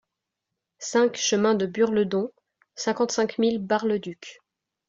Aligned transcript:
cinq 0.79 1.15
chemin 1.15 1.53
de 1.53 1.67
Burledon, 1.67 2.31
cinquante-cinq 2.73 3.37
mille 3.37 3.59
Bar-le-Duc 3.59 4.39